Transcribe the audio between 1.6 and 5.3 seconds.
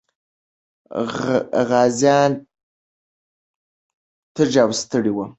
غازيان تږي او ستړي وو.